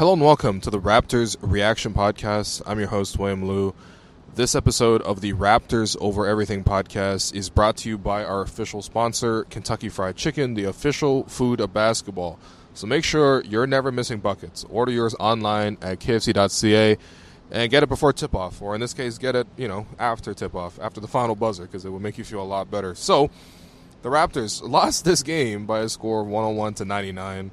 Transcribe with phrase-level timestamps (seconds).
[0.00, 2.62] Hello and welcome to the Raptors Reaction Podcast.
[2.64, 3.74] I'm your host, William Lou.
[4.34, 8.80] This episode of the Raptors Over Everything podcast is brought to you by our official
[8.80, 12.38] sponsor, Kentucky Fried Chicken, the official food of basketball.
[12.72, 14.64] So make sure you're never missing buckets.
[14.70, 16.96] Order yours online at kfc.ca
[17.50, 20.32] and get it before tip off, or in this case, get it, you know, after
[20.32, 22.94] tip off, after the final buzzer, because it will make you feel a lot better.
[22.94, 23.28] So,
[24.00, 27.50] the Raptors lost this game by a score of 101 to 99,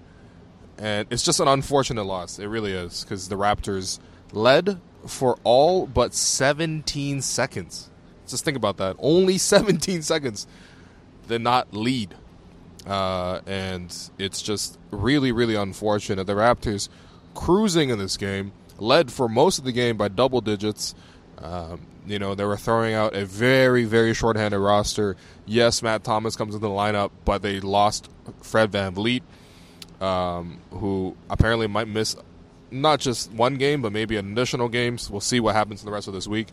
[0.78, 2.40] and it's just an unfortunate loss.
[2.40, 4.00] It really is, because the Raptors
[4.32, 7.90] led for all but 17 seconds.
[8.28, 8.96] Just think about that.
[9.00, 10.48] Only 17 seconds
[11.28, 12.16] did not lead.
[12.86, 16.26] Uh, and it's just really, really unfortunate.
[16.26, 16.90] The Raptors
[17.38, 20.96] cruising in this game, led for most of the game by double digits.
[21.38, 25.16] Um, you know, they were throwing out a very, very shorthanded roster.
[25.46, 28.10] Yes, Matt Thomas comes into the lineup, but they lost
[28.42, 29.22] Fred VanVleet,
[30.02, 32.16] um, who apparently might miss
[32.70, 35.10] not just one game, but maybe additional games.
[35.10, 36.48] We'll see what happens in the rest of this week.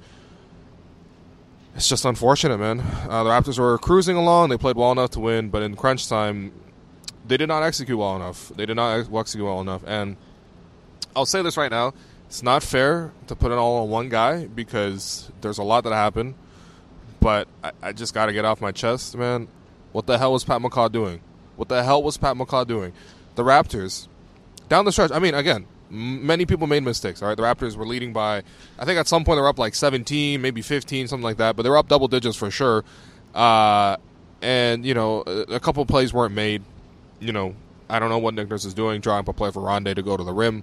[1.77, 2.81] It's just unfortunate, man.
[2.81, 4.50] Uh, the Raptors were cruising along.
[4.50, 6.53] They played well enough to win, but in crunch time,
[7.27, 8.53] they did not execute well enough.
[8.55, 9.83] They did not execute well enough.
[9.87, 10.17] And
[11.17, 11.95] I'll say this right now
[12.34, 15.92] it's not fair to put it all on one guy because there's a lot that
[15.92, 16.34] happened.
[17.20, 19.48] But I, I just got to get off my chest, man.
[19.92, 21.20] What the hell was Pat McCaw doing?
[21.56, 22.92] What the hell was Pat McCaw doing?
[23.35, 24.09] The Raptors,
[24.69, 27.23] down the stretch, I mean, again, many people made mistakes.
[27.23, 28.43] All right, the Raptors were leading by,
[28.79, 31.56] I think at some point they were up like 17, maybe 15, something like that.
[31.56, 32.84] But they were up double digits for sure.
[33.34, 33.97] Uh,
[34.43, 36.62] and you know, a, couple plays weren't made.
[37.19, 37.56] You know,
[37.89, 40.03] I don't know what Nick Nurse is doing, drawing up a play for Rondae to
[40.03, 40.62] go to the rim.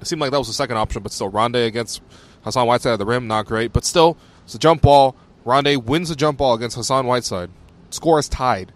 [0.00, 2.00] It seemed like that was the second option, but still, Rondae against
[2.42, 3.72] Hassan Whiteside at the rim, not great.
[3.72, 5.14] But still, it's a jump ball.
[5.44, 7.50] Rondae wins the jump ball against Hassan Whiteside.
[7.90, 8.72] Score is tied.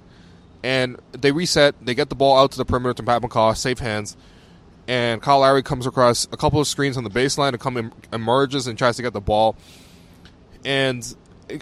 [0.63, 1.75] And they reset.
[1.85, 4.17] They get the ball out to the perimeter to Pat McCaw, safe hands
[4.89, 8.67] and Kyle Lowry comes across a couple of screens on the baseline and come emerges
[8.67, 9.57] and tries to get the ball.
[10.65, 11.15] And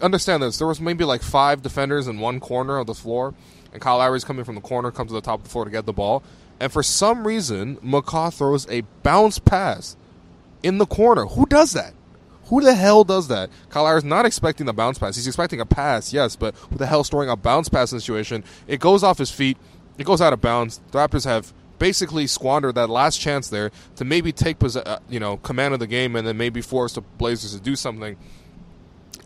[0.03, 3.35] understand this: there was maybe like five defenders in one corner of the floor,
[3.73, 5.71] and Kyle Lowry's coming from the corner, comes to the top of the floor to
[5.71, 6.23] get the ball.
[6.61, 9.97] And for some reason, McCaw throws a bounce pass
[10.63, 11.27] in the corner.
[11.27, 11.95] Who does that?
[12.47, 13.51] Who the hell does that?
[13.71, 15.17] Kyle Lowry's not expecting the bounce pass.
[15.17, 18.45] He's expecting a pass, yes, but who the hell throwing a bounce pass in situation?
[18.67, 19.57] It goes off his feet.
[19.99, 20.81] It goes out of bounds.
[20.91, 25.37] The Raptors have basically squandered that last chance there to maybe take uh, you know
[25.39, 28.17] command of the game and then maybe force the Blazers to do something.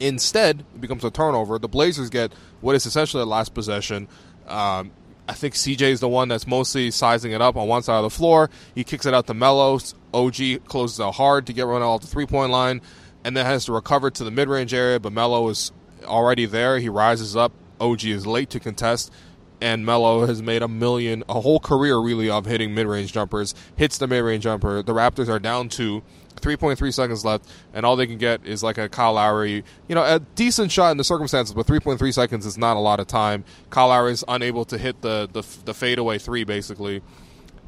[0.00, 1.58] Instead, it becomes a turnover.
[1.58, 4.08] The Blazers get what is essentially a last possession.
[4.46, 4.92] Um,
[5.28, 8.02] I think CJ is the one that's mostly sizing it up on one side of
[8.02, 8.48] the floor.
[8.74, 9.78] He kicks it out to Melo.
[10.14, 12.80] OG closes out hard to get run off the three point line,
[13.24, 15.00] and then has to recover to the mid range area.
[15.00, 15.72] But Melo is
[16.04, 16.78] already there.
[16.78, 17.52] He rises up.
[17.80, 19.12] OG is late to contest
[19.60, 23.54] and Melo has made a million, a whole career really of hitting mid-range jumpers.
[23.76, 24.82] Hits the mid-range jumper.
[24.82, 26.02] The Raptors are down to
[26.36, 30.04] 3.3 seconds left, and all they can get is like a Kyle Lowry, you know,
[30.04, 33.44] a decent shot in the circumstances, but 3.3 seconds is not a lot of time.
[33.70, 37.02] Kyle Lowry is unable to hit the the, the fadeaway three basically.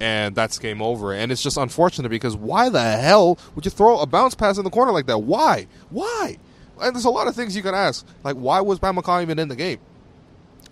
[0.01, 1.13] And that's game over.
[1.13, 4.65] And it's just unfortunate because why the hell would you throw a bounce pass in
[4.65, 5.19] the corner like that?
[5.19, 5.67] Why?
[5.91, 6.39] Why?
[6.81, 8.07] And there's a lot of things you can ask.
[8.25, 9.79] Like, why was McCaw even in the game?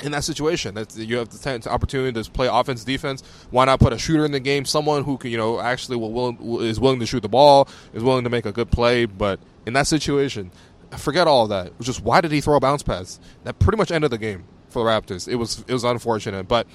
[0.02, 0.74] in that situation.
[0.74, 3.22] That's, you have the opportunity to play offense, defense.
[3.50, 4.64] Why not put a shooter in the game?
[4.64, 8.02] Someone who can, you know, actually will, will, is willing to shoot the ball, is
[8.02, 9.06] willing to make a good play.
[9.06, 10.50] But in that situation,
[10.96, 11.78] forget all of that.
[11.80, 13.18] Just why did he throw a bounce pass?
[13.44, 15.28] That pretty much ended the game for the Raptors.
[15.28, 16.66] It was it was unfortunate, but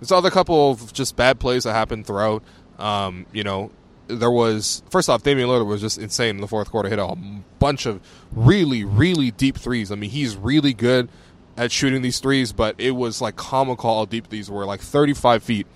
[0.00, 2.42] there's other couple of just bad plays that happened throughout.
[2.78, 3.70] Um, you know,
[4.08, 6.88] there was first off, Damian Lillard was just insane in the fourth quarter.
[6.88, 7.14] Hit a
[7.58, 8.00] bunch of
[8.32, 9.92] really, really deep threes.
[9.92, 11.08] I mean, he's really good
[11.56, 15.42] at shooting these threes, but it was like comical how deep these were, like 35
[15.42, 15.66] feet.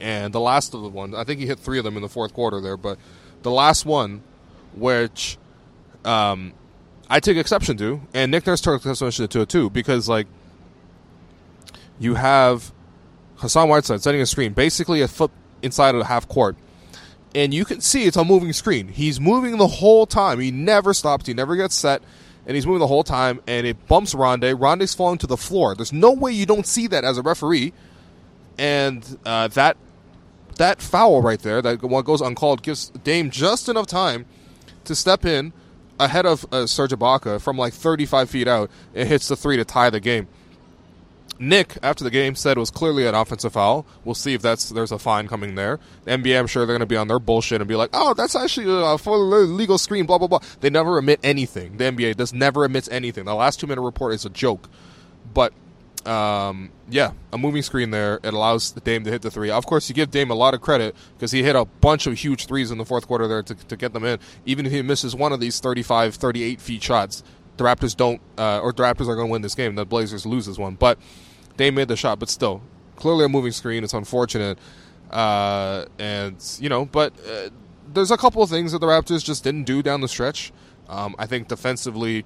[0.00, 2.08] And the last of the ones, I think he hit three of them in the
[2.08, 2.98] fourth quarter there, but
[3.42, 4.22] the last one,
[4.74, 5.38] which
[6.04, 6.52] um,
[7.08, 10.26] I take exception to, and Nick Nurse took exception to it too, because like
[11.98, 12.72] you have
[13.44, 15.30] Hassan Whiteside setting a screen, basically a foot
[15.62, 16.56] inside of the half court,
[17.34, 18.88] and you can see it's a moving screen.
[18.88, 20.40] He's moving the whole time.
[20.40, 21.26] He never stops.
[21.26, 22.02] He never gets set
[22.46, 24.54] and he's moving the whole time, and it bumps Rondae.
[24.54, 25.74] Rondae's falling to the floor.
[25.74, 27.72] There's no way you don't see that as a referee.
[28.58, 29.76] and uh, that
[30.56, 34.24] that foul right there, that one goes uncalled, gives Dame just enough time
[34.84, 35.52] to step in
[35.98, 38.70] ahead of uh, Serge Ibaka from like 35 feet out.
[38.92, 40.28] It hits the three to tie the game.
[41.38, 43.84] Nick, after the game, said it was clearly an offensive foul.
[44.04, 45.80] We'll see if that's there's a fine coming there.
[46.04, 48.14] The NBA, I'm sure they're going to be on their bullshit and be like, "Oh,
[48.14, 50.40] that's actually a full legal screen." Blah blah blah.
[50.60, 51.76] They never admit anything.
[51.76, 53.24] The NBA does never admits anything.
[53.24, 54.68] The last two minute report is a joke.
[55.32, 55.52] But
[56.06, 58.20] um, yeah, a moving screen there.
[58.22, 59.50] It allows Dame to hit the three.
[59.50, 62.18] Of course, you give Dame a lot of credit because he hit a bunch of
[62.18, 64.18] huge threes in the fourth quarter there to, to get them in.
[64.44, 67.22] Even if he misses one of these 35, 38 feet shots,
[67.56, 69.74] the Raptors don't, uh, or the Raptors are going to win this game.
[69.74, 70.74] The Blazers lose this one.
[70.74, 70.98] But
[71.56, 72.62] they made the shot, but still,
[72.96, 73.84] clearly a moving screen.
[73.84, 74.58] It's unfortunate.
[75.10, 77.50] Uh, and, you know, but uh,
[77.92, 80.52] there's a couple of things that the Raptors just didn't do down the stretch.
[80.88, 82.24] Um, I think defensively,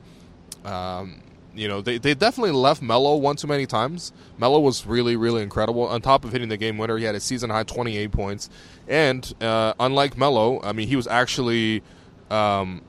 [0.64, 1.22] um,
[1.54, 4.12] you know, they, they definitely left Melo one too many times.
[4.38, 5.86] Melo was really, really incredible.
[5.86, 8.48] On top of hitting the game winner, he had a season high 28 points.
[8.86, 11.82] And uh, unlike Melo, I mean, he was actually,
[12.30, 12.82] um,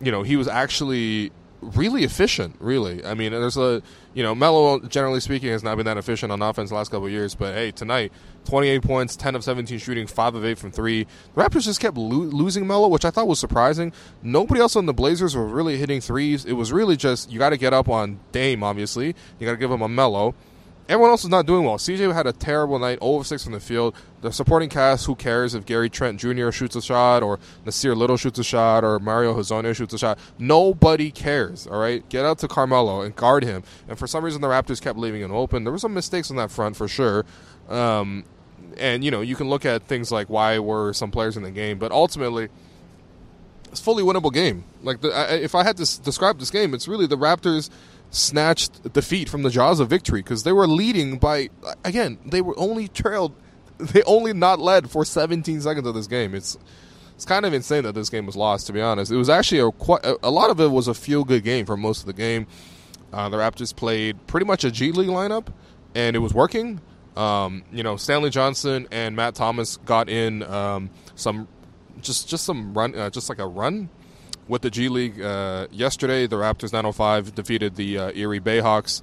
[0.00, 2.56] you know, he was actually really efficient.
[2.58, 3.82] Really, I mean, there's a
[4.18, 7.06] you know, Melo generally speaking has not been that efficient on offense the last couple
[7.06, 7.36] of years.
[7.36, 8.12] But hey, tonight,
[8.46, 11.06] 28 points, 10 of 17 shooting, five of eight from three.
[11.34, 13.92] The Raptors just kept lo- losing Melo, which I thought was surprising.
[14.20, 16.44] Nobody else on the Blazers were really hitting threes.
[16.44, 18.64] It was really just you got to get up on Dame.
[18.64, 20.34] Obviously, you got to give him a Melo.
[20.88, 21.76] Everyone else is not doing well.
[21.76, 23.94] CJ had a terrible night, 0 of 6 from the field.
[24.22, 26.50] The supporting cast, who cares if Gary Trent Jr.
[26.50, 30.18] shoots a shot or Nassir Little shoots a shot or Mario Hezonja shoots a shot?
[30.38, 32.08] Nobody cares, all right?
[32.08, 33.64] Get out to Carmelo and guard him.
[33.86, 35.64] And for some reason, the Raptors kept leaving him open.
[35.64, 37.26] There were some mistakes on that front for sure.
[37.68, 38.24] Um,
[38.78, 41.50] and, you know, you can look at things like why were some players in the
[41.50, 42.48] game, but ultimately,
[43.68, 44.64] it's fully winnable game.
[44.82, 47.70] Like, the, I, if I had to s- describe this game, it's really the Raptors–
[48.10, 51.50] snatched defeat from the jaws of victory because they were leading by
[51.84, 53.34] again they were only trailed
[53.78, 56.34] they only not led for 17 seconds of this game.
[56.34, 56.58] It's
[57.14, 59.10] it's kind of insane that this game was lost to be honest.
[59.10, 61.76] It was actually a quite a, lot of it was a feel good game for
[61.76, 62.46] most of the game.
[63.12, 65.48] Uh, the raptors played pretty much a g league lineup
[65.94, 66.80] and it was working.
[67.16, 71.48] Um, you know stanley johnson and matt thomas got in um, some
[72.00, 73.88] just just some run uh, just like a run
[74.48, 76.26] with the G League uh, yesterday.
[76.26, 79.02] The Raptors 905 defeated the uh, Erie Bayhawks,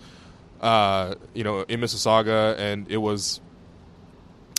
[0.62, 3.42] uh, you know, in Mississauga, and it was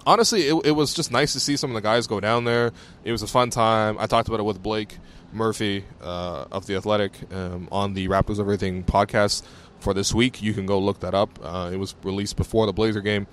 [0.06, 2.72] honestly it, it, was just nice to see some of the guys go down there.
[3.04, 3.96] It was a fun time.
[3.98, 4.98] I talked about it with Blake
[5.32, 9.42] Murphy uh, of the Athletic um, on the Raptors Everything podcast
[9.80, 10.42] for this week.
[10.42, 11.38] You can go look that up.
[11.42, 13.26] Uh, it was released before the Blazer game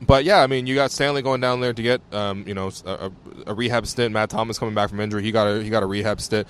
[0.00, 2.70] but yeah, I mean, you got Stanley going down there to get, um, you know,
[2.84, 3.10] a,
[3.46, 4.12] a, rehab stint.
[4.12, 6.46] Matt Thomas coming back from injury, he got a he got a rehab stint,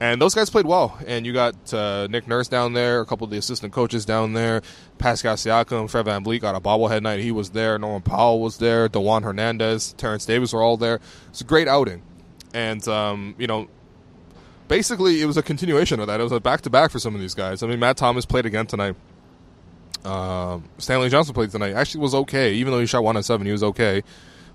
[0.00, 0.98] and those guys played well.
[1.06, 4.34] And you got uh, Nick Nurse down there, a couple of the assistant coaches down
[4.34, 4.62] there.
[4.98, 7.20] Pascal Siakam, Fred VanVleet got a bobblehead night.
[7.20, 7.78] He was there.
[7.78, 8.88] Norman Powell was there.
[8.88, 11.00] Dewan Hernandez, Terrence Davis were all there.
[11.30, 12.02] It's a great outing,
[12.52, 13.68] and um, you know,
[14.68, 16.20] basically it was a continuation of that.
[16.20, 17.62] It was a back to back for some of these guys.
[17.62, 18.94] I mean, Matt Thomas played again tonight.
[20.04, 21.74] Uh, Stanley Johnson played tonight.
[21.74, 22.54] Actually, was okay.
[22.54, 24.02] Even though he shot one on seven, he was okay.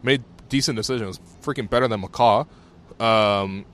[0.03, 1.19] Made decent decisions.
[1.41, 2.47] Freaking better than McCaw.
[2.99, 3.65] Um,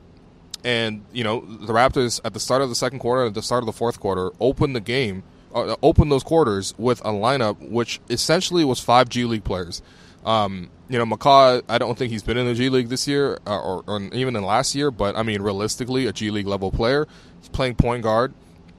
[0.64, 3.62] and you know the Raptors at the start of the second quarter, at the start
[3.62, 5.24] of the fourth quarter, opened the game,
[5.54, 9.82] uh, opened those quarters with a lineup which essentially was five G League players.
[10.26, 13.40] Um, you know, McCaw, I don't think he's been in the G League this year
[13.48, 16.72] uh, or, or, even in last year, but I mean, realistically, a G League level
[16.72, 17.08] player.
[17.40, 18.34] He's playing point guard.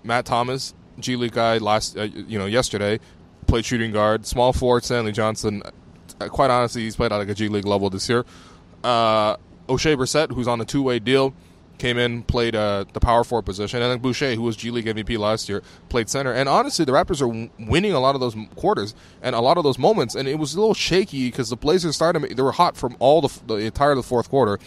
[0.04, 2.98] Matt Thomas G League guy last, uh, you know, yesterday
[3.46, 4.26] played shooting guard.
[4.26, 5.62] Small forward Stanley Johnson.
[6.20, 8.24] Uh, quite honestly, he's played at like a G League level this year.
[8.82, 9.36] Uh,
[9.68, 11.34] Oshae Brissett, who's on a two way deal,
[11.78, 14.86] came in, played uh, the power forward position, and then Boucher, who was G League
[14.86, 16.32] MVP last year, played center.
[16.32, 19.64] And honestly, the Raptors are winning a lot of those quarters and a lot of
[19.64, 20.14] those moments.
[20.14, 23.20] And it was a little shaky because the Blazers started; they were hot from all
[23.20, 24.58] the, the entire the fourth quarter.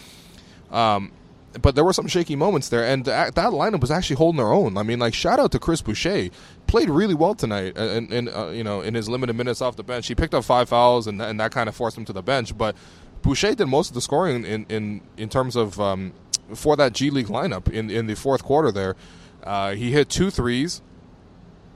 [0.70, 1.12] Um,
[1.60, 4.76] but there were some shaky moments there, and that, lineup was actually holding their own.
[4.76, 6.28] I mean, like shout out to Chris Boucher,
[6.66, 9.82] played really well tonight, and, and uh, you know in his limited minutes off the
[9.82, 12.22] bench, he picked up five fouls, and, and that kind of forced him to the
[12.22, 12.56] bench.
[12.56, 12.76] But
[13.22, 16.12] Boucher did most of the scoring in in in terms of um,
[16.54, 18.70] for that G League lineup in in the fourth quarter.
[18.70, 18.96] There,
[19.44, 20.82] uh, he hit two threes,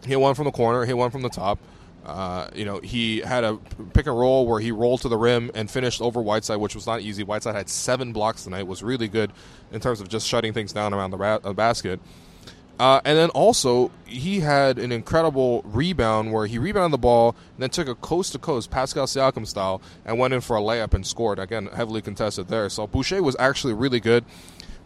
[0.04, 1.58] hit one from the corner, hit one from the top.
[2.04, 3.56] Uh, you know, he had a
[3.92, 6.86] pick and roll where he rolled to the rim and finished over Whiteside, which was
[6.86, 7.22] not easy.
[7.22, 9.32] Whiteside had seven blocks tonight, was really good
[9.70, 12.00] in terms of just shutting things down around the ra- uh, basket.
[12.80, 17.68] Uh, and then also, he had an incredible rebound where he rebounded the ball then
[17.68, 21.06] took a coast to coast, Pascal Siakam style, and went in for a layup and
[21.06, 21.38] scored.
[21.38, 22.70] Again, heavily contested there.
[22.70, 24.24] So Boucher was actually really good.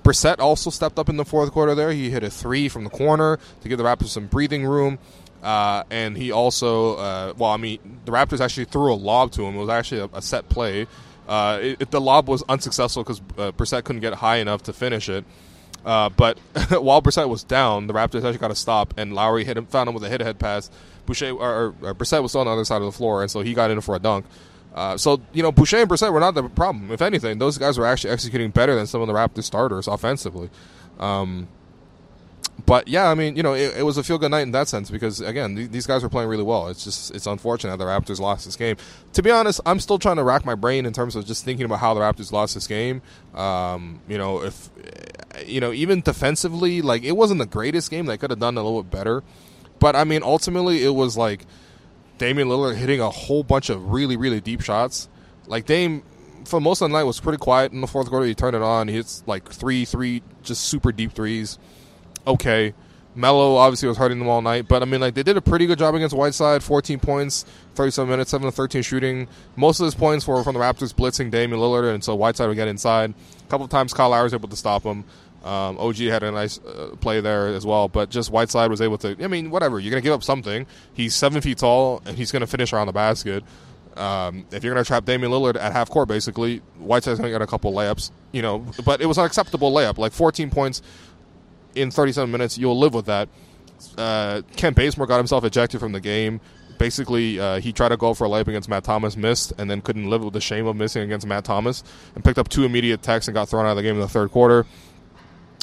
[0.04, 1.74] Brissett also stepped up in the fourth quarter.
[1.74, 4.98] There, he hit a three from the corner to give the Raptors some breathing room.
[5.42, 9.44] Uh, and he also, uh, well, I mean, the Raptors actually threw a lob to
[9.44, 9.56] him.
[9.56, 10.86] It was actually a, a set play.
[11.26, 14.72] Uh, it, it, the lob was unsuccessful because uh, Brissett couldn't get high enough to
[14.72, 15.24] finish it.
[15.84, 16.38] Uh, but
[16.70, 19.88] while Brissett was down, the Raptors actually got a stop, and Lowry hit him, found
[19.88, 20.70] him with a hit-ahead pass.
[21.06, 23.40] Boucher or, or, Brissett was still on the other side of the floor, and so
[23.40, 24.24] he got in for a dunk.
[24.74, 26.90] Uh, so you know, Boucher and Brissett were not the problem.
[26.90, 30.50] If anything, those guys were actually executing better than some of the Raptors starters offensively.
[30.98, 31.48] Um,
[32.66, 34.68] but yeah, I mean, you know, it, it was a feel good night in that
[34.68, 36.68] sense because again, th- these guys were playing really well.
[36.68, 38.76] It's just it's unfortunate that the Raptors lost this game.
[39.12, 41.66] To be honest, I'm still trying to rack my brain in terms of just thinking
[41.66, 43.02] about how the Raptors lost this game.
[43.34, 44.70] Um, you know, if
[45.46, 48.06] you know, even defensively, like it wasn't the greatest game.
[48.06, 49.22] They could have done a little bit better.
[49.78, 51.44] But I mean, ultimately, it was like
[52.24, 55.08] Damian Lillard hitting a whole bunch of really, really deep shots.
[55.46, 56.02] Like Dame,
[56.44, 58.26] for most of the night, was pretty quiet in the fourth quarter.
[58.26, 58.88] He turned it on.
[58.88, 61.58] He hits like three, three, just super deep threes
[62.26, 62.74] okay.
[63.16, 65.66] Melo obviously was hurting them all night, but I mean, like they did a pretty
[65.66, 66.64] good job against Whiteside.
[66.64, 67.44] 14 points,
[67.76, 69.28] 37 minutes, 7 to 13 shooting.
[69.54, 72.56] Most of his points were from the Raptors blitzing Damian Lillard, and so Whiteside would
[72.56, 73.14] get inside.
[73.40, 75.04] A couple of times, Kyle Lowry was able to stop him.
[75.44, 78.98] Um, OG had a nice uh, play there as well, but just Whiteside was able
[78.98, 79.16] to.
[79.22, 79.78] I mean, whatever.
[79.78, 80.66] You're gonna give up something.
[80.94, 83.44] He's seven feet tall, and he's gonna finish around the basket.
[83.96, 87.46] Um, if you're gonna trap Damian Lillard at half court, basically, Whiteside's gonna get a
[87.46, 88.10] couple layups.
[88.32, 90.80] You know, but it was an acceptable layup, like 14 points
[91.74, 93.28] in 37 minutes, you'll live with that.
[93.98, 96.40] Uh, Kent Bazemore got himself ejected from the game.
[96.78, 99.80] Basically, uh, he tried to go for a layup against Matt Thomas, missed, and then
[99.80, 101.84] couldn't live with the shame of missing against Matt Thomas,
[102.14, 104.08] and picked up two immediate techs and got thrown out of the game in the
[104.08, 104.66] third quarter.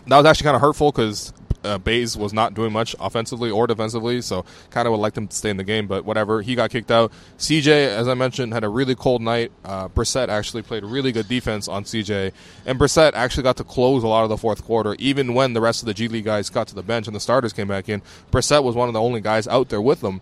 [0.08, 3.68] That was actually kind of hurtful because uh, Bays was not doing much offensively or
[3.68, 6.42] defensively, so kind of would like them to stay in the game, but whatever.
[6.42, 7.12] He got kicked out.
[7.38, 9.52] CJ, as I mentioned, had a really cold night.
[9.64, 12.32] Uh, Brissett actually played really good defense on CJ,
[12.66, 15.62] and Brissett actually got to close a lot of the fourth quarter, even when the
[15.62, 17.90] rest of the G League guys got to the bench and the starters came back
[17.90, 18.02] in.
[18.32, 20.22] Brissett was one of the only guys out there with them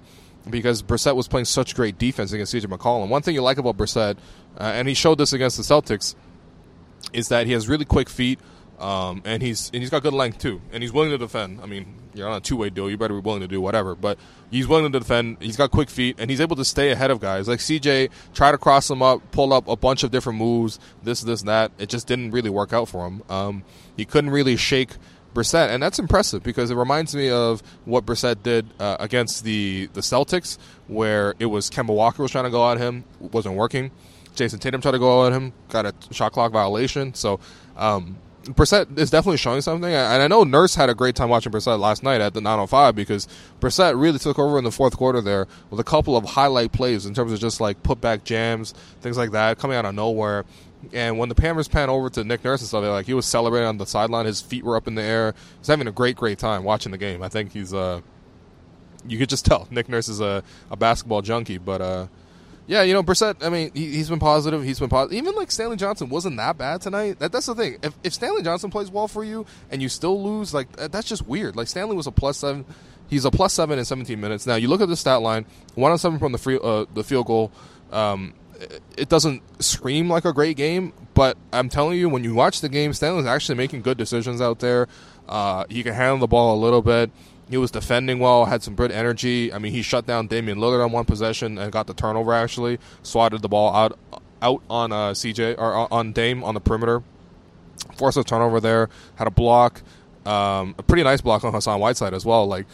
[0.50, 3.10] because Brissett was playing such great defense against CJ McCollum.
[3.10, 4.18] One thing you like about Brissett,
[4.60, 6.16] uh, and he showed this against the Celtics,
[7.14, 8.40] is that he has really quick feet.
[8.80, 11.60] Um, and he's and he's got good length too, and he's willing to defend.
[11.62, 13.94] I mean, you're on a two way deal; you better be willing to do whatever.
[13.94, 14.18] But
[14.50, 15.38] he's willing to defend.
[15.42, 17.48] He's got quick feet, and he's able to stay ahead of guys.
[17.48, 21.22] Like CJ tried to cross him up, pull up a bunch of different moves, this,
[21.22, 21.72] this, that.
[21.78, 23.22] It just didn't really work out for him.
[23.30, 23.64] Um,
[23.98, 24.92] he couldn't really shake
[25.34, 29.90] Brissett, and that's impressive because it reminds me of what Brissett did uh, against the
[29.92, 30.58] the Celtics,
[30.88, 33.92] where it was Kemba Walker was trying to go at him, wasn't working.
[34.36, 37.14] Jayson Tatum tried to go at him, got a shot clock violation.
[37.14, 37.42] So.
[37.76, 41.52] Um, Brissett is definitely showing something, and I know Nurse had a great time watching
[41.52, 43.28] Brissett last night at the 905 because
[43.60, 47.06] Brissett really took over in the fourth quarter there with a couple of highlight plays
[47.06, 50.46] in terms of just like put back jams, things like that, coming out of nowhere.
[50.94, 53.68] And when the Panthers pan over to Nick Nurse and stuff, like he was celebrating
[53.68, 55.36] on the sideline, his feet were up in the air.
[55.58, 57.22] He's having a great, great time watching the game.
[57.22, 58.00] I think he's uh,
[59.06, 62.08] you could just tell Nick Nurse is a, a basketball junkie, but uh,
[62.70, 63.44] yeah, you know, Brissett.
[63.44, 64.64] I mean, he, has been positive.
[64.64, 65.18] He's been positive.
[65.18, 67.18] Even like Stanley Johnson wasn't that bad tonight.
[67.18, 67.80] That, that's the thing.
[67.82, 71.26] If, if Stanley Johnson plays well for you and you still lose, like that's just
[71.26, 71.56] weird.
[71.56, 72.66] Like Stanley was a plus seven.
[73.08, 74.46] He's a plus seven in 17 minutes.
[74.46, 77.04] Now you look at the stat line: one on seven from the free, uh, the
[77.04, 77.52] field goal.
[77.92, 78.36] Um,
[78.96, 82.70] it doesn't scream like a great game, but I'm telling you, when you watch the
[82.70, 84.88] game, Stanley's actually making good decisions out there.
[85.28, 87.10] Uh, he can handle the ball a little bit.
[87.50, 89.52] He was defending well, had some good energy.
[89.52, 92.34] I mean, he shut down Damian Lillard on one possession and got the turnover.
[92.34, 93.98] Actually, swatted the ball out
[94.42, 97.02] out on uh, CJ or on Dame on the perimeter.
[97.98, 98.90] Forced a turnover there.
[99.16, 99.82] Had a block,
[100.26, 102.46] um, a pretty nice block on Hassan Whiteside as well.
[102.46, 102.68] Like,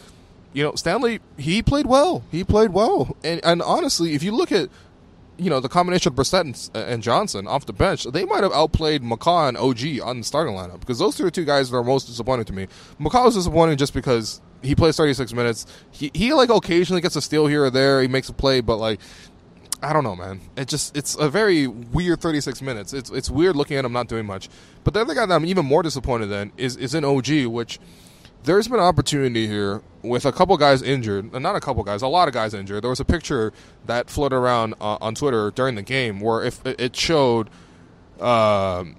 [0.52, 2.22] you know, Stanley he played well.
[2.30, 4.68] He played well, and and honestly, if you look at
[5.38, 8.52] you know, the combination of Brissett and, and, Johnson off the bench, they might have
[8.52, 11.76] outplayed McCaw and OG on the starting lineup because those two are two guys that
[11.76, 12.68] are most disappointing to me.
[12.98, 15.66] McCaw was disappointing just because he plays 36 minutes.
[15.90, 18.02] He he like occasionally gets a steal here or there.
[18.02, 19.00] He makes a play, but like
[19.82, 20.40] I don't know, man.
[20.56, 22.92] It just it's a very weird 36 minutes.
[22.92, 24.48] It's it's weird looking at him not doing much.
[24.84, 27.78] But the other guy that I'm even more disappointed in is is in OG, which
[28.44, 32.28] there's been opportunity here with a couple guys injured, not a couple guys, a lot
[32.28, 32.82] of guys injured.
[32.82, 33.52] There was a picture
[33.86, 37.50] that floated around uh, on Twitter during the game where if it showed.
[38.20, 38.96] Um,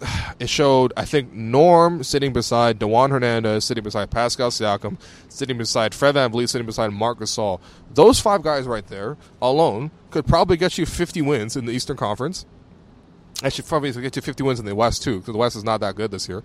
[0.38, 5.94] it showed I think Norm sitting beside Dewan Hernandez, sitting beside Pascal Siakam, sitting beside
[5.94, 7.60] Fred VanVleet, sitting beside Marc Gasol.
[7.92, 11.96] Those five guys right there alone could probably get you 50 wins in the Eastern
[11.96, 12.46] Conference.
[13.42, 15.64] I should probably get you 50 wins in the West too, because the West is
[15.64, 16.42] not that good this year.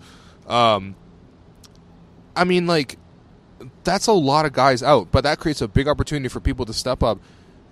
[0.48, 0.96] Um,
[2.36, 2.98] I mean, like
[3.84, 6.74] that's a lot of guys out, but that creates a big opportunity for people to
[6.74, 7.20] step up,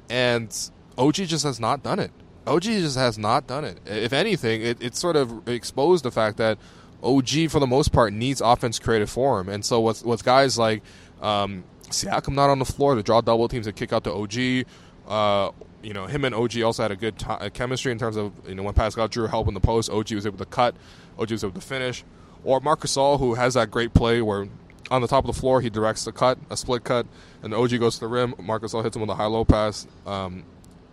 [0.09, 0.55] and
[0.97, 2.11] OG just has not done it.
[2.47, 3.79] OG just has not done it.
[3.85, 6.57] If anything, it, it sort of exposed the fact that
[7.03, 10.57] OG for the most part needs offense created for him, and so with with guys
[10.57, 10.83] like
[11.21, 14.65] um, Siakam not on the floor to draw double teams and kick out to OG.
[15.07, 15.51] Uh,
[15.83, 18.55] you know, him and OG also had a good t- chemistry in terms of you
[18.55, 20.75] know when Pascal drew help in the post, OG was able to cut,
[21.17, 22.03] OG was able to finish,
[22.43, 24.47] or Marc Gasol, who has that great play where
[24.89, 27.07] on the top of the floor he directs the cut, a split cut,
[27.41, 28.35] and OG goes to the rim.
[28.39, 29.87] Marc Gasol hits him with a high low pass.
[30.05, 30.43] Um,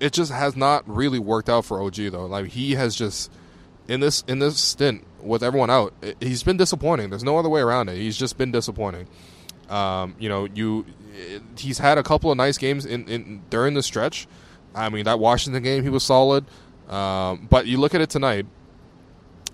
[0.01, 2.27] it just has not really worked out for OG though.
[2.27, 3.31] Like he has just
[3.87, 7.11] in this in this stint with everyone out, he's been disappointing.
[7.11, 7.97] There's no other way around it.
[7.97, 9.09] He's just been disappointing.
[9.69, 10.87] Um, you know, you
[11.57, 14.27] he's had a couple of nice games in, in during the stretch.
[14.75, 16.45] I mean, that Washington game he was solid,
[16.89, 18.47] um, but you look at it tonight.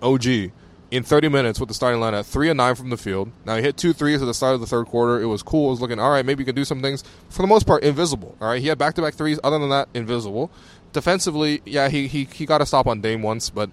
[0.02, 0.50] OG
[0.94, 3.32] in 30 minutes with the starting lineup, three and nine from the field.
[3.44, 5.20] Now he hit two threes at the start of the third quarter.
[5.20, 5.66] It was cool.
[5.66, 6.24] It was looking all right.
[6.24, 7.02] Maybe he can do some things.
[7.30, 8.36] For the most part, invisible.
[8.40, 9.40] All right, he had back to back threes.
[9.42, 10.52] Other than that, invisible.
[10.92, 13.70] Defensively, yeah, he he he got a stop on Dame once, but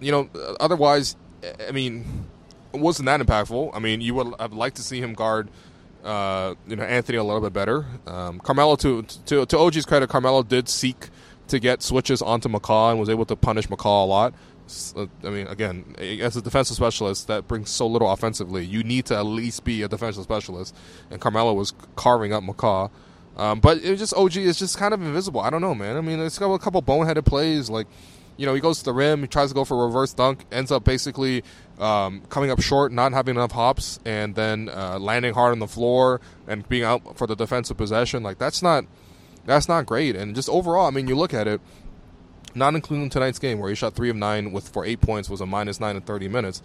[0.00, 1.14] you know, otherwise,
[1.68, 2.26] I mean,
[2.72, 3.70] wasn't that impactful.
[3.72, 5.50] I mean, you would have liked to see him guard.
[6.02, 7.86] Uh, you know Anthony a little bit better.
[8.08, 11.08] Um, Carmelo, to, to to OG's credit, Carmelo did seek
[11.46, 14.34] to get switches onto McCaw and was able to punish McCaw a lot.
[14.96, 18.64] Uh, I mean, again, as a defensive specialist, that brings so little offensively.
[18.64, 20.74] You need to at least be a defensive specialist,
[21.10, 22.90] and Carmelo was carving up McCaw.
[23.36, 25.40] Um, but it was just OG is just kind of invisible.
[25.40, 25.96] I don't know, man.
[25.96, 27.86] I mean, it's got a couple boneheaded plays like
[28.38, 30.46] you know, he goes to the rim, he tries to go for a reverse dunk,
[30.52, 31.42] ends up basically
[31.78, 35.66] um, coming up short, not having enough hops, and then uh, landing hard on the
[35.66, 38.22] floor and being out for the defensive possession.
[38.22, 38.84] Like that's not
[39.44, 40.14] that's not great.
[40.14, 41.60] And just overall, I mean, you look at it,
[42.54, 45.40] not including tonight's game where he shot three of nine with for eight points, was
[45.40, 46.62] a minus nine in thirty minutes.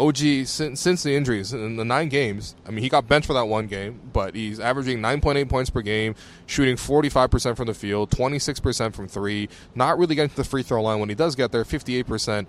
[0.00, 2.56] OG since, since the injuries in the nine games.
[2.66, 5.82] I mean, he got benched for that one game, but he's averaging 9.8 points per
[5.82, 6.14] game,
[6.46, 10.82] shooting 45% from the field, 26% from three, not really getting to the free throw
[10.82, 11.00] line.
[11.00, 12.46] When he does get there, 58%.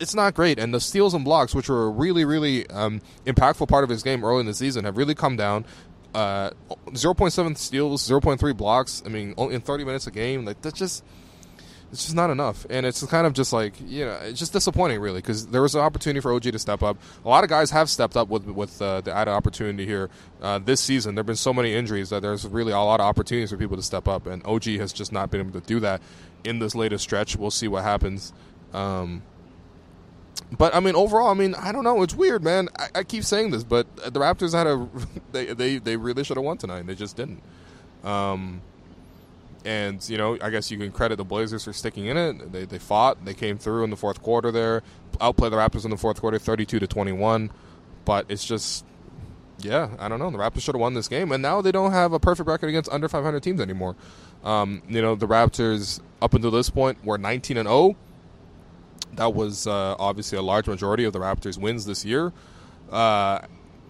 [0.00, 3.68] It's not great, and the steals and blocks, which were a really, really um, impactful
[3.68, 5.64] part of his game early in the season, have really come down.
[6.14, 6.50] Uh,
[6.88, 9.02] 0.7 steals, 0.3 blocks.
[9.06, 11.04] I mean, in 30 minutes a game, like that's just
[11.90, 15.00] it's just not enough, and it's kind of just like you know, it's just disappointing,
[15.00, 16.98] really, because there was an opportunity for OG to step up.
[17.24, 20.10] A lot of guys have stepped up with with uh, the added opportunity here
[20.42, 21.14] uh, this season.
[21.14, 23.82] There've been so many injuries that there's really a lot of opportunities for people to
[23.82, 26.02] step up, and OG has just not been able to do that
[26.44, 27.36] in this latest stretch.
[27.36, 28.32] We'll see what happens.
[28.74, 29.22] Um,
[30.52, 32.02] but I mean, overall, I mean, I don't know.
[32.02, 32.68] It's weird, man.
[32.78, 34.88] I, I keep saying this, but the Raptors had a
[35.32, 36.80] they they, they really should have won tonight.
[36.80, 37.42] and They just didn't.
[38.04, 38.62] Um,
[39.68, 42.52] and you know, I guess you can credit the Blazers for sticking in it.
[42.52, 43.24] They they fought.
[43.24, 44.50] They came through in the fourth quarter.
[44.50, 44.82] There,
[45.20, 47.50] outplayed the Raptors in the fourth quarter, thirty-two to twenty-one.
[48.06, 48.86] But it's just,
[49.58, 50.30] yeah, I don't know.
[50.30, 52.68] The Raptors should have won this game, and now they don't have a perfect record
[52.68, 53.94] against under five hundred teams anymore.
[54.42, 57.78] Um, you know, the Raptors up until this point were nineteen and zero.
[57.78, 57.96] Oh.
[59.12, 62.32] That was uh, obviously a large majority of the Raptors' wins this year.
[62.90, 63.40] Uh,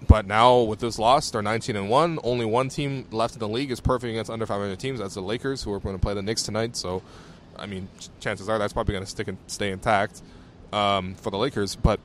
[0.06, 2.18] but now with this loss, they're 19 and one.
[2.22, 5.00] Only one team left in the league is perfect against under 500 teams.
[5.00, 6.76] That's the Lakers, who are going to play the Knicks tonight.
[6.76, 7.02] So,
[7.56, 7.88] I mean,
[8.20, 10.22] chances are that's probably going to stick and stay intact
[10.72, 11.74] um, for the Lakers.
[11.74, 12.00] But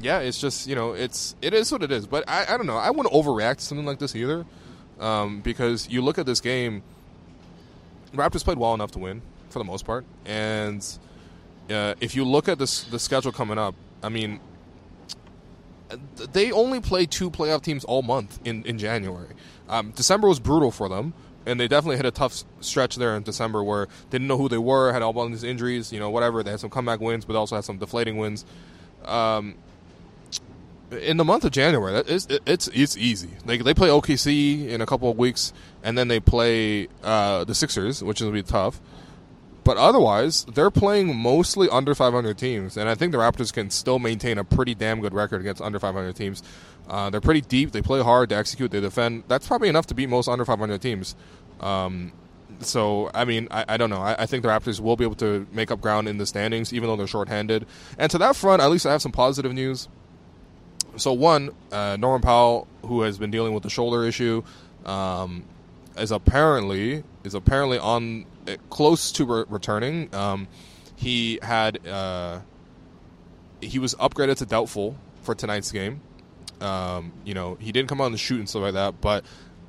[0.00, 2.06] yeah, it's just you know, it's it is what it is.
[2.06, 2.76] But I, I don't know.
[2.76, 4.46] I wouldn't overreact to something like this either,
[5.00, 6.82] um, because you look at this game.
[8.14, 10.86] Raptors played well enough to win for the most part, and
[11.70, 14.38] uh, if you look at this the schedule coming up, I mean,
[16.32, 19.34] they only play two playoff teams all month in in January.
[19.68, 21.14] Um, December was brutal for them,
[21.46, 24.48] and they definitely hit a tough stretch there in December where they didn't know who
[24.48, 26.42] they were, had all these injuries, you know, whatever.
[26.42, 28.44] They had some comeback wins, but also had some deflating wins.
[29.04, 29.54] Um,
[30.90, 33.30] in the month of January, it's it's it's easy.
[33.46, 35.52] They they play OKC in a couple of weeks,
[35.82, 38.80] and then they play uh, the Sixers, which is gonna be tough.
[39.64, 43.98] But otherwise, they're playing mostly under 500 teams, and I think the Raptors can still
[43.98, 46.42] maintain a pretty damn good record against under 500 teams.
[46.88, 47.70] Uh, they're pretty deep.
[47.70, 48.30] They play hard.
[48.30, 48.72] They execute.
[48.72, 49.24] They defend.
[49.28, 51.14] That's probably enough to beat most under 500 teams.
[51.60, 52.12] Um,
[52.60, 54.00] so, I mean, I, I don't know.
[54.00, 56.72] I, I, think the Raptors will be able to make up ground in the standings,
[56.72, 57.66] even though they're shorthanded.
[57.98, 59.88] And to that front, at least I have some positive news.
[60.96, 64.42] So, one, uh, Norman Powell, who has been dealing with the shoulder issue,
[64.84, 65.44] um,
[65.96, 68.26] is apparently is apparently on
[68.70, 70.14] close to re- returning.
[70.14, 70.48] Um,
[70.96, 72.40] he had uh,
[73.60, 76.00] he was upgraded to doubtful for tonight's game.
[76.60, 79.24] Um, you know, he didn't come on the shoot and stuff like that, but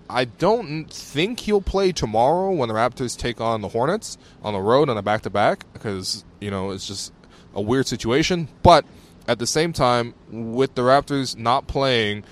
[0.10, 4.60] I don't think he'll play tomorrow when the Raptors take on the Hornets on the
[4.60, 7.14] road on a back to back because you know it's just
[7.56, 8.48] a weird situation.
[8.62, 8.86] But
[9.28, 12.26] at the same time, with the Raptors not playing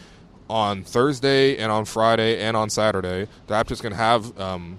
[0.49, 4.77] on Thursday and on Friday and on Saturday, the Raptors can have um,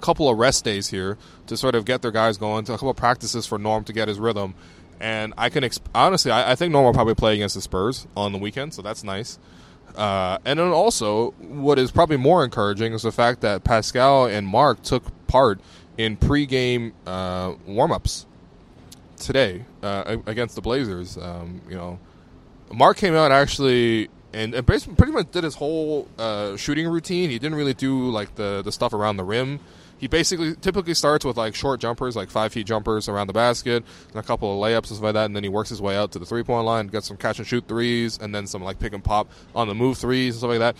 [0.00, 2.90] couple of rest days here to sort of get their guys going, to a couple
[2.90, 4.54] of practices for Norm to get his rhythm.
[5.00, 8.06] And I can exp- honestly, I, I think Norm will probably play against the Spurs
[8.16, 9.38] on the weekend, so that's nice.
[9.96, 14.46] Uh, and then also, what is probably more encouraging is the fact that Pascal and
[14.46, 15.60] Mark took part
[15.96, 18.26] in pregame uh, warm-ups
[19.16, 21.18] today uh, against the Blazers.
[21.18, 21.98] Um, you know,
[22.72, 27.30] Mark came out actually and, and pretty much did his whole uh, shooting routine.
[27.30, 29.60] He didn't really do like the the stuff around the rim.
[30.00, 33.84] He basically typically starts with like short jumpers, like five feet jumpers around the basket,
[34.08, 35.94] and a couple of layups and stuff like that, and then he works his way
[35.94, 38.64] out to the three point line, gets some catch and shoot threes, and then some
[38.64, 40.76] like pick and pop on the move threes and stuff like that.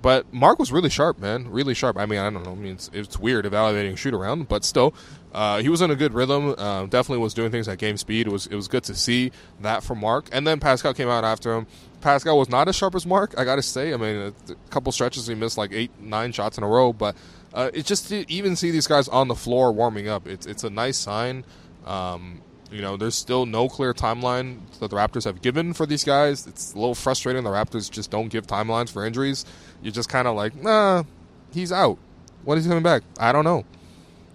[0.00, 1.96] But Mark was really sharp, man, really sharp.
[1.96, 2.52] I mean, I don't know.
[2.52, 4.94] I mean, it's, it's weird evaluating shoot around, but still,
[5.32, 6.54] uh, he was in a good rhythm.
[6.56, 8.26] Uh, definitely was doing things at game speed.
[8.26, 10.28] It was it was good to see that from Mark.
[10.30, 11.66] And then Pascal came out after him.
[12.00, 13.92] Pascal was not as sharp as Mark, I got to say.
[13.92, 17.16] I mean, a, couple stretches he missed like eight, nine shots in a row, but
[17.54, 20.26] uh, it's just to even see these guys on the floor warming up.
[20.28, 21.44] It's it's a nice sign.
[21.86, 26.04] Um, you know, there's still no clear timeline that the Raptors have given for these
[26.04, 26.46] guys.
[26.46, 27.42] It's a little frustrating.
[27.44, 29.44] The Raptors just don't give timelines for injuries.
[29.82, 31.04] You're just kind of like, nah,
[31.52, 31.98] he's out.
[32.44, 33.02] When is he coming back?
[33.18, 33.64] I don't know.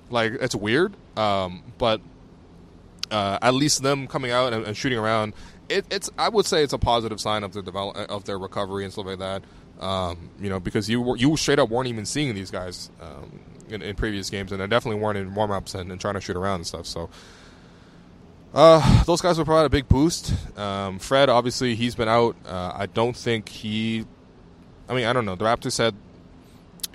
[0.09, 2.01] Like, it's weird, um, but
[3.11, 5.33] uh, at least them coming out and, and shooting around,
[5.73, 8.83] it, it's I would say it's a positive sign of their develop of their recovery
[8.83, 9.43] and stuff like that.
[9.79, 13.81] Um, you know, because you you straight up weren't even seeing these guys um, in,
[13.81, 16.37] in, previous games, and they definitely weren't in warm ups and, and, trying to shoot
[16.37, 16.85] around and stuff.
[16.85, 17.09] So
[18.53, 20.33] uh, those guys will provide a big boost.
[20.57, 22.35] Um, Fred, obviously, he's been out.
[22.45, 24.05] Uh, I don't think he.
[24.87, 25.35] I mean, I don't know.
[25.35, 25.95] The Raptors said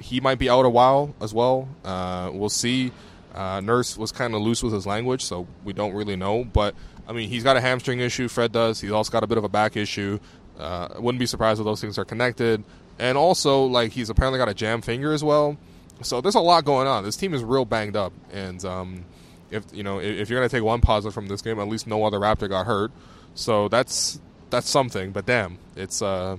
[0.01, 1.69] he might be out a while as well.
[1.85, 2.93] Uh, we'll see.
[3.35, 6.45] Uh, Nurse was kind of loose with his language, so we don't really know.
[6.45, 6.75] But
[7.09, 8.29] I mean, he's got a hamstring issue.
[8.29, 8.81] Fred does.
[8.81, 10.19] He's also got a bit of a back issue.
[10.59, 12.63] Uh, wouldn't be surprised if those things are connected.
[12.99, 15.57] And also, like he's apparently got a jam finger as well.
[16.03, 17.05] So there's a lot going on.
[17.05, 19.05] This team is real banged up, and um,
[19.51, 22.05] if you know if you're gonna take one positive from this game, at least no
[22.05, 22.93] other Raptor got hurt.
[23.35, 25.11] So that's that's something.
[25.11, 26.37] But damn, it's uh,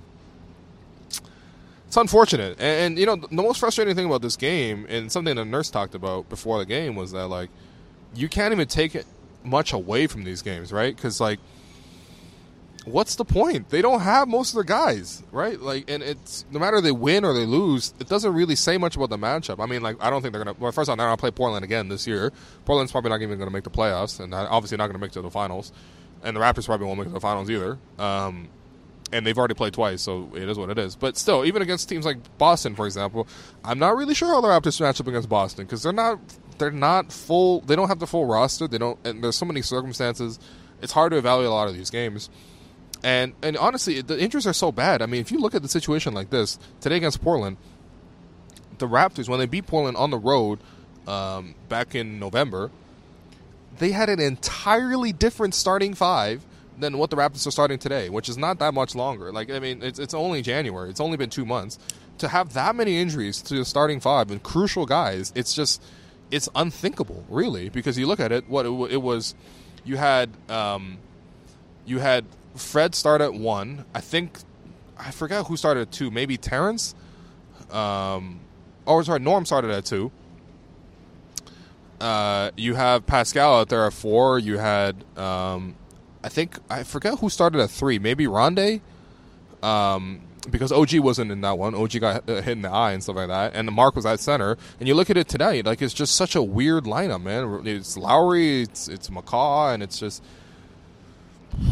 [1.88, 2.58] it's unfortunate.
[2.60, 5.70] And, and, you know the most frustrating thing about this game, and something the nurse
[5.70, 7.50] talked about before the game, was that like
[8.16, 9.06] you can't even take it
[9.44, 10.96] much away from these games, right?
[10.96, 11.40] Because like
[12.86, 13.70] what's the point?
[13.70, 15.60] They don't have most of their guys, right?
[15.60, 18.96] Like, and it's no matter they win or they lose, it doesn't really say much
[18.96, 19.62] about the matchup.
[19.62, 20.58] I mean, like, I don't think they're gonna.
[20.60, 22.32] Well, first off, they're not gonna play Portland again this year.
[22.66, 25.22] Portland's probably not even gonna make the playoffs, and obviously not gonna make it to
[25.22, 25.72] the finals.
[26.24, 27.78] And the Raptors probably won't make it to the finals either.
[27.98, 28.50] Um,
[29.12, 30.96] and they've already played twice, so it is what it is.
[30.96, 33.28] But still, even against teams like Boston, for example,
[33.64, 36.20] I'm not really sure how the Raptors match up against Boston because they're not
[36.60, 37.62] they're not full.
[37.62, 38.68] They don't have the full roster.
[38.68, 40.40] They don't, and there's so many circumstances.
[40.82, 42.30] It's hard to evaluate a lot of these games.
[43.04, 45.02] And and honestly, the injuries are so bad.
[45.02, 47.58] I mean, if you look at the situation like this today against Portland,
[48.78, 50.60] the Raptors when they beat Portland on the road
[51.08, 52.72] um, back in November,
[53.78, 56.46] they had an entirely different starting five
[56.78, 59.32] than what the Raptors are starting today, which is not that much longer.
[59.32, 60.90] Like I mean, it's it's only January.
[60.90, 61.80] It's only been two months.
[62.18, 65.82] To have that many injuries to the starting five and crucial guys, it's just
[66.32, 68.48] it's unthinkable, really, because you look at it.
[68.50, 69.36] What it, it was,
[69.84, 70.98] you had um,
[71.86, 73.86] you had Fred start at one.
[73.94, 74.40] I think
[74.98, 76.12] I forget who started at two.
[76.12, 76.96] Maybe Terrence.
[77.72, 78.40] Um,
[78.86, 80.12] oh, sorry, Norm started at two.
[82.02, 84.40] Uh, you have Pascal out there at four.
[84.40, 85.76] You had, um,
[86.24, 88.00] I think, I forget who started at three.
[88.00, 88.82] Maybe Rondae.
[89.62, 91.76] um, because OG wasn't in that one.
[91.76, 94.20] OG got hit in the eye and stuff like that, and the Mark was at
[94.20, 94.58] center.
[94.80, 97.68] And you look at it tonight, like it's just such a weird lineup, man.
[97.68, 100.24] It's Lowry, it's it's McCaw, and it's just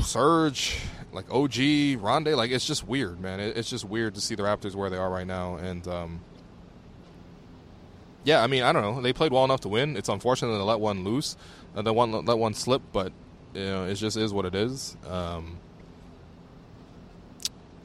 [0.02, 0.78] Serge,
[1.12, 1.54] like OG,
[2.02, 2.36] Rondae.
[2.36, 3.40] like it's just weird, man.
[3.40, 6.22] It, it's just weird to see the Raptors where they are right now, and um,
[8.24, 9.02] yeah, I mean, I don't know.
[9.02, 9.96] They played well enough to win.
[9.96, 11.38] It's unfortunate to let one loose,
[11.76, 13.14] and then one let one slip, but
[13.54, 14.98] you know, it just is what it is.
[15.08, 15.58] Um,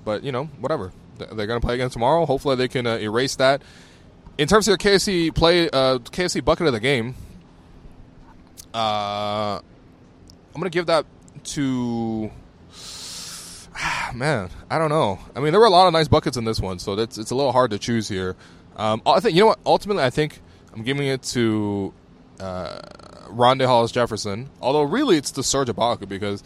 [0.05, 0.93] but you know, whatever.
[1.19, 2.27] They're going to play again tomorrow.
[2.27, 3.62] Hopefully, they can uh, erase that.
[4.38, 7.15] In terms of their KFC play, uh, bucket of the game,
[8.75, 11.05] uh, I'm going to give that
[11.45, 12.31] to
[14.15, 15.19] man, I don't know.
[15.35, 17.31] I mean, there were a lot of nice buckets in this one, so it's it's
[17.31, 18.37] a little hard to choose here.
[18.77, 19.59] Um, I think you know what.
[19.67, 20.41] Ultimately, I think
[20.73, 21.93] I'm giving it to
[22.41, 22.81] uh,
[23.29, 24.51] Rondae Hollis Jefferson.
[24.61, 26.43] Although really, it's to Serge Ibaka because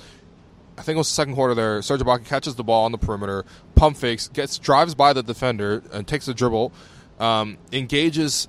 [0.79, 1.81] I think it was the second quarter there.
[1.83, 5.83] Serge Ibaka catches the ball on the perimeter, pump fakes, gets drives by the defender
[5.93, 6.73] and takes a dribble,
[7.19, 8.49] um, engages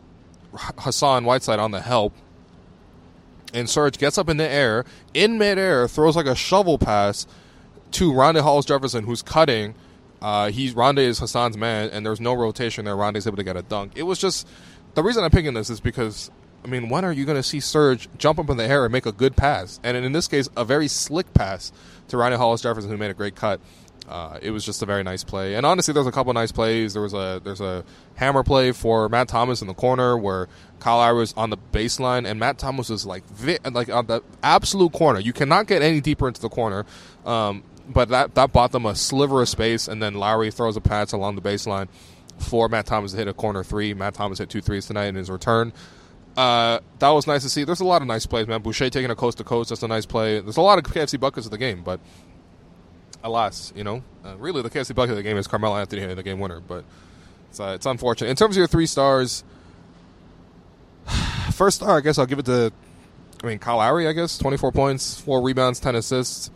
[0.53, 2.13] Hassan Whiteside on the help,
[3.53, 7.27] and Serge gets up in the air, in midair, throws like a shovel pass
[7.91, 9.75] to Rondae Hollis Jefferson, who's cutting.
[10.21, 12.95] Uh, he's Rondae is Hassan's man, and there's no rotation there.
[12.95, 13.93] Rondae's able to get a dunk.
[13.95, 14.47] It was just
[14.95, 16.31] the reason I'm picking this is because
[16.63, 18.91] I mean, when are you going to see Serge jump up in the air and
[18.91, 19.79] make a good pass?
[19.83, 21.71] And in this case, a very slick pass
[22.09, 23.61] to Ronnie Hollis Jefferson, who made a great cut.
[24.07, 26.53] Uh, it was just a very nice play, and honestly, there was a couple nice
[26.53, 26.93] plays.
[26.93, 27.83] There was a there's a
[28.15, 30.47] hammer play for Matt Thomas in the corner where
[30.79, 34.23] Kyle Lowry was on the baseline, and Matt Thomas was like vi- like on the
[34.41, 35.19] absolute corner.
[35.19, 36.85] You cannot get any deeper into the corner,
[37.25, 40.81] um, but that that bought them a sliver of space, and then Lowry throws a
[40.81, 41.89] pass along the baseline
[42.37, 43.93] for Matt Thomas to hit a corner three.
[43.93, 45.73] Matt Thomas hit two threes tonight in his return.
[46.37, 47.63] Uh, that was nice to see.
[47.63, 48.61] There's a lot of nice plays, man.
[48.61, 49.69] Boucher taking a coast to coast.
[49.69, 50.39] That's a nice play.
[50.39, 51.99] There's a lot of KFC buckets of the game, but
[53.23, 56.21] alas, you know, uh, really the KFC bucket of the game is Carmelo Anthony the
[56.21, 56.59] game winner.
[56.59, 56.85] But
[57.49, 58.29] it's, uh, it's unfortunate.
[58.29, 59.43] In terms of your three stars,
[61.51, 62.71] first star, I guess I'll give it to,
[63.43, 64.37] I mean, Kyle Lowry, I guess.
[64.37, 66.51] 24 points, 4 rebounds, 10 assists.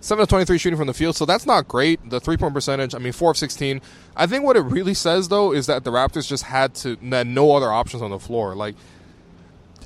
[0.00, 2.10] 7 of 23 shooting from the field, so that's not great.
[2.10, 3.80] The three point percentage, I mean, 4 of 16.
[4.14, 7.26] I think what it really says, though, is that the Raptors just had to, had
[7.26, 8.54] no other options on the floor.
[8.54, 8.76] Like,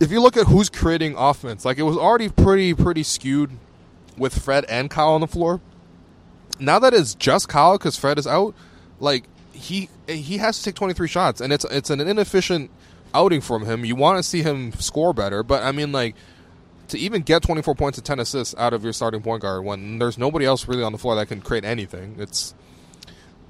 [0.00, 3.50] if you look at who's creating offense, like, it was already pretty, pretty skewed
[4.16, 5.60] with Fred and Kyle on the floor.
[6.58, 8.54] Now that it's just Kyle because Fred is out,
[8.98, 12.70] like, he he has to take 23 shots, and it's it's an inefficient
[13.12, 13.84] outing from him.
[13.84, 16.16] You want to see him score better, but I mean, like,
[16.88, 19.98] to even get 24 points and 10 assists out of your starting point guard when
[19.98, 22.54] there's nobody else really on the floor that can create anything, it's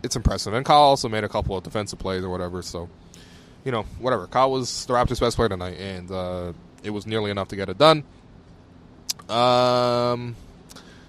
[0.02, 0.54] it's impressive.
[0.54, 2.62] And Kyle also made a couple of defensive plays or whatever.
[2.62, 2.88] So,
[3.64, 4.26] you know, whatever.
[4.26, 7.68] Kyle was the Raptors' best player tonight, and uh, it was nearly enough to get
[7.68, 8.04] it done.
[9.28, 10.36] Um,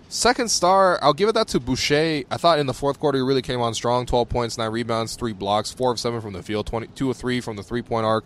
[0.10, 2.24] second star, I'll give it that to Boucher.
[2.30, 4.06] I thought in the fourth quarter he really came on strong.
[4.06, 7.18] 12 points, 9 rebounds, 3 blocks, 4 of 7 from the field, 20, 2 of
[7.18, 8.26] 3 from the three point arc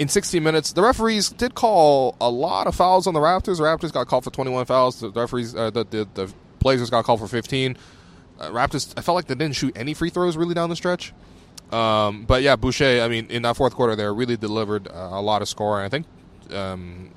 [0.00, 3.58] in 16 minutes, the referees did call a lot of fouls on the Raptors.
[3.58, 4.98] The Raptors got called for 21 fouls.
[4.98, 7.76] The referees, uh, the, the, the Blazers got called for 15.
[8.38, 11.12] Uh, Raptors, I felt like they didn't shoot any free throws really down the stretch.
[11.70, 15.22] Um, but yeah, Boucher, I mean, in that fourth quarter, there really delivered uh, a
[15.22, 15.84] lot of scoring.
[15.84, 16.06] I think
[16.52, 17.10] um,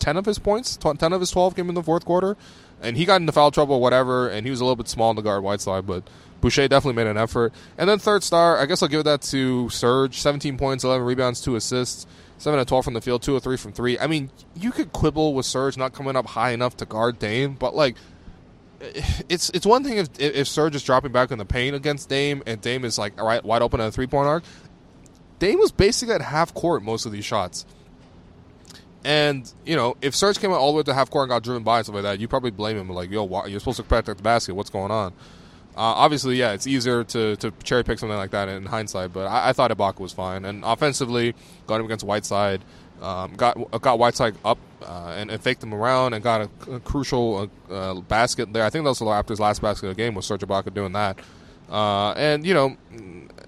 [0.00, 2.36] 10 of his points, 10 of his 12 came in the fourth quarter.
[2.82, 5.16] And he got into foul trouble, whatever, and he was a little bit small in
[5.16, 6.02] the guard Whiteside, but
[6.40, 7.52] Boucher definitely made an effort.
[7.76, 10.18] And then third star, I guess I'll give that to Serge.
[10.18, 12.06] 17 points, 11 rebounds, 2 assists,
[12.38, 13.98] 7 of 12 from the field, 2 of 3 from 3.
[13.98, 17.52] I mean, you could quibble with Serge not coming up high enough to guard Dame,
[17.52, 17.96] but like
[18.80, 22.42] it's it's one thing if if Serge is dropping back in the paint against Dame
[22.46, 24.44] and Dame is like all right wide open at a three point arc.
[25.38, 27.66] Dame was basically at half court most of these shots.
[29.04, 31.42] And you know, if Serge came out all the way to half court and got
[31.42, 32.88] driven by and stuff like that, you probably blame him.
[32.90, 34.54] Like, yo, why, you're supposed to protect the basket.
[34.54, 35.12] What's going on?
[35.76, 39.26] Uh, obviously, yeah, it's easier to, to cherry pick something like that in hindsight, but
[39.26, 40.44] I, I thought Ibaka was fine.
[40.44, 41.34] And offensively,
[41.66, 42.60] got him against Whiteside,
[43.00, 46.80] um, got got Whiteside up uh, and, and, faked him around and got a, a
[46.80, 48.64] crucial uh, uh, basket there.
[48.64, 50.92] I think that was the Raptors' last basket of the game was Serge Ibaka doing
[50.92, 51.18] that.
[51.70, 52.76] Uh, and you know,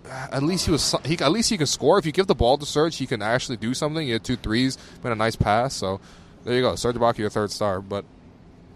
[0.09, 1.99] at least he was he at least he can score.
[1.99, 4.07] If you give the ball to Serge, he can actually do something.
[4.07, 5.75] He had two threes, made a nice pass.
[5.75, 6.01] So
[6.45, 7.81] there you go, Serge Ibaka, your third star.
[7.81, 8.05] But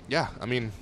[0.09, 0.73] yeah, I mean,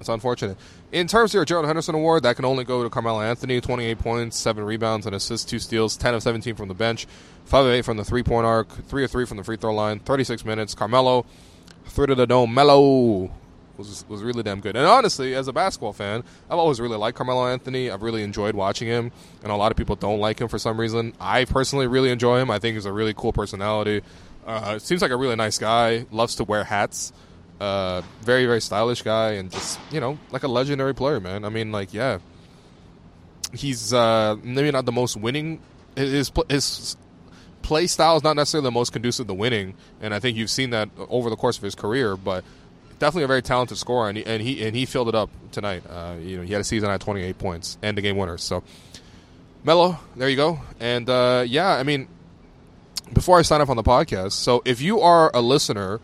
[0.00, 0.56] it's unfortunate.
[0.92, 3.60] In terms of your Gerald Henderson Award, that can only go to Carmelo Anthony.
[3.60, 7.06] 28 points, 7 rebounds, and assists, 2 steals, 10 of 17 from the bench,
[7.46, 9.74] 5 of 8 from the three point arc, 3 of 3 from the free throw
[9.74, 10.74] line, 36 minutes.
[10.74, 11.26] Carmelo,
[11.86, 13.30] 3 to the dome, Melo
[13.78, 14.76] was was really damn good.
[14.76, 17.90] And honestly, as a basketball fan, I've always really liked Carmelo Anthony.
[17.90, 20.78] I've really enjoyed watching him, and a lot of people don't like him for some
[20.78, 21.12] reason.
[21.20, 22.50] I personally really enjoy him.
[22.50, 24.02] I think he's a really cool personality.
[24.46, 26.06] Uh, seems like a really nice guy.
[26.10, 27.12] Loves to wear hats.
[27.58, 31.44] Uh, very very stylish guy and just you know like a legendary player, man.
[31.44, 32.18] I mean, like yeah,
[33.54, 35.60] he's uh, maybe not the most winning.
[35.96, 36.96] His his
[37.62, 40.70] play style is not necessarily the most conducive to winning, and I think you've seen
[40.70, 42.16] that over the course of his career.
[42.16, 42.44] But
[42.98, 45.82] definitely a very talented scorer, and he and he, and he filled it up tonight.
[45.88, 48.38] Uh, you know, he had a season at 28 points and the game winner.
[48.38, 48.62] So,
[49.64, 50.60] Melo, there you go.
[50.80, 52.08] And uh, yeah, I mean,
[53.12, 56.00] before I sign off on the podcast, so if you are a listener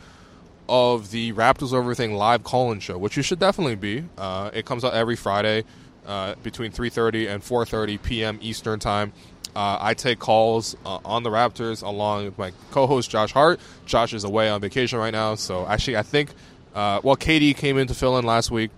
[0.68, 4.04] of the Raptors Everything live call-in show, which you should definitely be.
[4.16, 5.64] Uh, it comes out every Friday
[6.06, 8.38] uh, between 3:30 and 4:30 p.m.
[8.40, 9.12] Eastern time.
[9.54, 13.60] Uh, I take calls uh, on the Raptors along with my co-host Josh Hart.
[13.84, 16.30] Josh is away on vacation right now, so actually I think
[16.74, 18.70] uh, well Katie came in to fill in last week,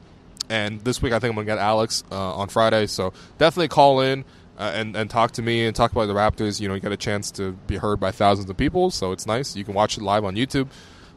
[0.49, 2.87] and this week I think I'm gonna get Alex uh, on Friday.
[2.87, 4.25] So definitely call in.
[4.57, 6.61] and, and talk to me and talk about the Raptors.
[6.61, 9.27] You know, you get a chance to be heard by thousands of people, so it's
[9.27, 9.57] nice.
[9.57, 10.69] You can watch it live on YouTube.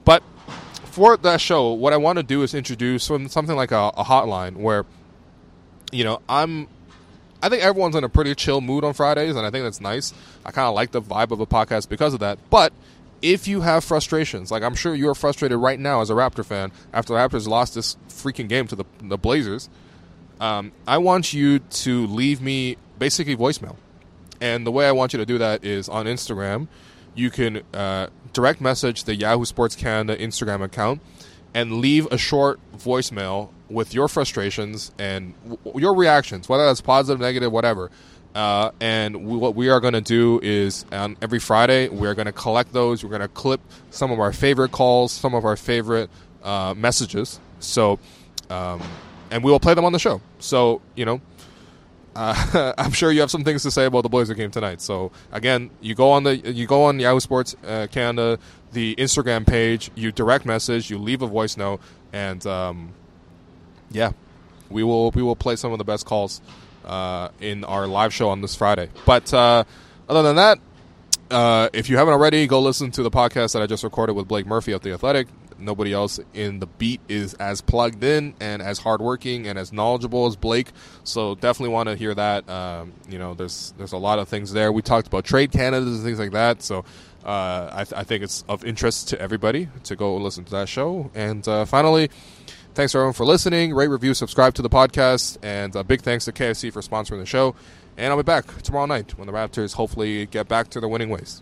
[0.05, 0.23] But
[0.97, 4.55] for that show, what I want to do is introduce something like a, a hotline
[4.55, 4.83] where,
[5.91, 6.67] you know, I'm
[7.39, 10.11] I think everyone's in a pretty chill mood on Fridays, and I think that's nice.
[10.43, 12.39] I kind of like the vibe of a podcast because of that.
[12.49, 12.73] But
[13.21, 16.71] if you have frustrations, like I'm sure you're frustrated right now as a Raptor fan
[16.91, 19.69] after the Raptors lost this freaking game to the, the Blazers,
[20.41, 23.75] um, I want you to leave me basically voicemail.
[24.41, 26.67] And the way I want you to do that is on Instagram
[27.17, 31.01] you can uh, direct message the Yahoo Sports Canada Instagram account
[31.53, 37.19] and leave a short voicemail with your frustrations and w- your reactions, whether that's positive,
[37.19, 37.89] negative, whatever.
[38.35, 42.27] Uh, and we, what we are going to do is on every Friday, we're going
[42.27, 43.03] to collect those.
[43.03, 46.09] We're going to clip some of our favorite calls, some of our favorite
[46.43, 47.39] uh, messages.
[47.59, 47.97] So,
[48.51, 48.81] um,
[49.31, 50.21] and we will play them on the show.
[50.37, 51.21] So, you know,
[52.17, 54.81] uh, I'm sure you have some things to say about the Blazer game tonight.
[54.81, 58.39] So again, you go on the you go on Yahoo Sports uh, Canada,
[58.73, 61.79] the Instagram page, you direct message, you leave a voice note,
[62.11, 62.89] and um,
[63.91, 64.11] yeah,
[64.69, 66.41] we will we will play some of the best calls
[66.85, 68.89] uh, in our live show on this Friday.
[69.05, 69.63] But uh,
[70.09, 70.59] other than that,
[71.29, 74.27] uh, if you haven't already, go listen to the podcast that I just recorded with
[74.27, 75.27] Blake Murphy of the Athletic.
[75.59, 80.25] Nobody else in the beat is as plugged in and as hardworking and as knowledgeable
[80.25, 80.71] as Blake.
[81.03, 82.49] So definitely want to hear that.
[82.49, 84.71] Um, you know, there's there's a lot of things there.
[84.71, 86.61] We talked about trade candidates and things like that.
[86.61, 86.85] So
[87.25, 90.69] uh, I, th- I, think it's of interest to everybody to go listen to that
[90.69, 91.11] show.
[91.13, 92.09] And uh, finally,
[92.73, 93.73] thanks everyone for listening.
[93.73, 97.25] Rate, review, subscribe to the podcast, and a big thanks to KFC for sponsoring the
[97.25, 97.53] show.
[97.97, 101.09] And I'll be back tomorrow night when the Raptors hopefully get back to their winning
[101.09, 101.41] ways.